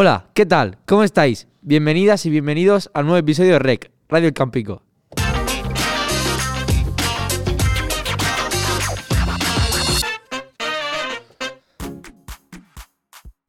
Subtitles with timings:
[0.00, 0.78] Hola, ¿qué tal?
[0.86, 1.48] ¿Cómo estáis?
[1.60, 4.84] Bienvenidas y bienvenidos al nuevo episodio de REC, Radio El Campico.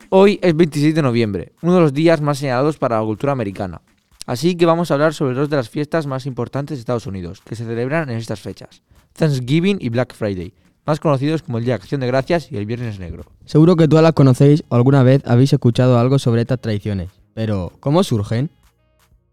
[0.09, 3.83] Hoy es 27 de noviembre, uno de los días más señalados para la cultura americana.
[4.25, 7.43] Así que vamos a hablar sobre dos de las fiestas más importantes de Estados Unidos,
[7.45, 8.81] que se celebran en estas fechas,
[9.13, 10.55] Thanksgiving y Black Friday,
[10.85, 13.23] más conocidos como el Día de Acción de Gracias y el Viernes Negro.
[13.45, 17.71] Seguro que todas las conocéis o alguna vez habéis escuchado algo sobre estas tradiciones, pero
[17.79, 18.49] ¿cómo surgen?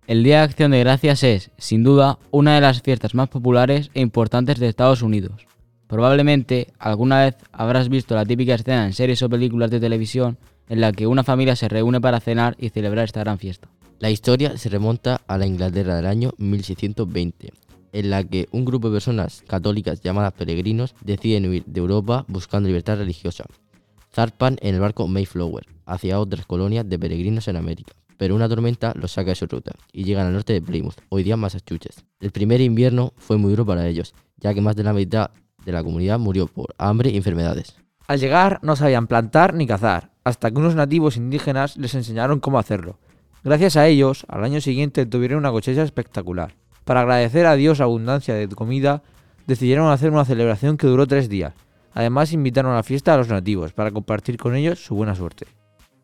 [0.06, 3.90] El Día de Acción de Gracias es, sin duda, una de las fiestas más populares
[3.94, 5.46] e importantes de Estados Unidos.
[5.88, 10.38] Probablemente alguna vez habrás visto la típica escena en series o películas de televisión
[10.68, 13.68] en la que una familia se reúne para cenar y celebrar esta gran fiesta.
[13.98, 17.52] La historia se remonta a la Inglaterra del año 1620,
[17.92, 22.68] en la que un grupo de personas católicas llamadas peregrinos deciden huir de Europa buscando
[22.68, 23.44] libertad religiosa.
[24.12, 28.92] Zarpan en el barco Mayflower hacia otras colonias de peregrinos en América, pero una tormenta
[28.96, 32.04] los saca de su ruta y llegan al norte de Plymouth, hoy día Massachusetts.
[32.20, 35.30] El primer invierno fue muy duro para ellos, ya que más de la mitad
[35.64, 37.76] de la comunidad murió por hambre y enfermedades.
[38.06, 42.58] Al llegar no sabían plantar ni cazar, hasta que unos nativos indígenas les enseñaron cómo
[42.58, 42.98] hacerlo.
[43.42, 46.54] Gracias a ellos, al año siguiente tuvieron una cosecha espectacular.
[46.86, 49.02] Para agradecer a Dios abundancia de comida,
[49.48, 51.52] decidieron hacer una celebración que duró tres días.
[51.92, 55.46] Además invitaron a la fiesta a los nativos para compartir con ellos su buena suerte.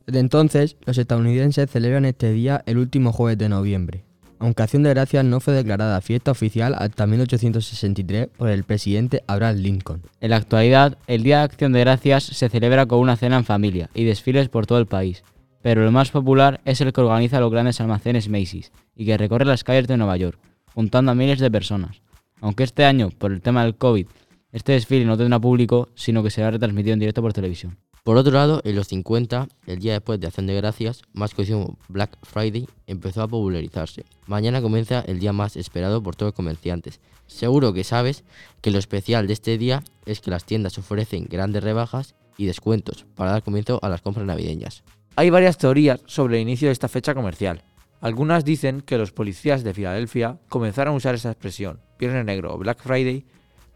[0.07, 4.05] Desde entonces, los estadounidenses celebran este día el último jueves de noviembre,
[4.41, 9.59] aunque Acción de Gracias no fue declarada fiesta oficial hasta 1863 por el presidente Abraham
[9.59, 10.03] Lincoln.
[10.21, 13.45] En la actualidad, el Día de Acción de Gracias se celebra con una cena en
[13.45, 15.23] familia y desfiles por todo el país,
[15.63, 19.45] pero el más popular es el que organiza los grandes almacenes Macy's y que recorre
[19.45, 20.41] las calles de Nueva York,
[20.75, 22.03] juntando a miles de personas.
[22.41, 24.07] Aunque este año, por el tema del COVID,
[24.53, 27.79] este desfile no tendrá público, sino que será retransmitido en directo por televisión.
[28.03, 31.63] Por otro lado, en los 50, el día después de Acción de Gracias, más conocido
[31.63, 34.05] como Black Friday, empezó a popularizarse.
[34.27, 37.01] Mañana comienza el día más esperado por todos los comerciantes.
[37.29, 38.25] Seguro que sabes
[38.61, 43.07] que lo especial de este día es que las tiendas ofrecen grandes rebajas y descuentos
[43.15, 44.83] para dar comienzo a las compras navideñas.
[45.15, 47.63] Hay varias teorías sobre el inicio de esta fecha comercial.
[48.03, 52.59] Algunas dicen que los policías de Filadelfia comenzaron a usar esa expresión, Viernes Negro o
[52.59, 53.25] Black Friday,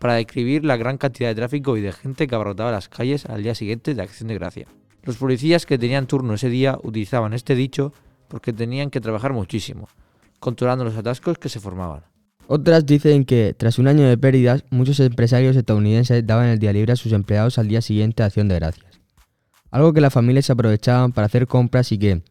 [0.00, 3.44] para describir la gran cantidad de tráfico y de gente que abarrotaba las calles al
[3.44, 4.66] día siguiente de Acción de Gracia.
[5.04, 7.92] Los policías que tenían turno ese día utilizaban este dicho
[8.26, 9.88] porque tenían que trabajar muchísimo,
[10.40, 12.02] controlando los atascos que se formaban.
[12.48, 16.92] Otras dicen que, tras un año de pérdidas, muchos empresarios estadounidenses daban el día libre
[16.92, 19.00] a sus empleados al día siguiente de Acción de Gracias.
[19.70, 22.22] Algo que las familias aprovechaban para hacer compras y que,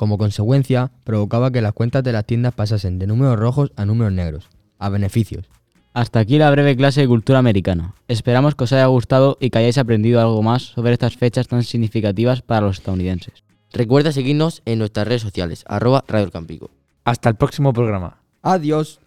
[0.00, 4.14] como consecuencia, provocaba que las cuentas de las tiendas pasasen de números rojos a números
[4.14, 5.44] negros, a beneficios.
[5.92, 7.92] Hasta aquí la breve clase de cultura americana.
[8.08, 11.64] Esperamos que os haya gustado y que hayáis aprendido algo más sobre estas fechas tan
[11.64, 13.44] significativas para los estadounidenses.
[13.74, 16.70] Recuerda seguirnos en nuestras redes sociales, arroba Radio El Campico.
[17.04, 18.22] Hasta el próximo programa.
[18.40, 19.00] Adiós.